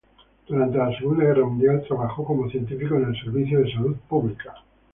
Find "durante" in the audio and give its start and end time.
0.47-0.79